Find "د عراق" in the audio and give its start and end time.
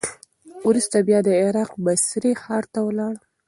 1.27-1.71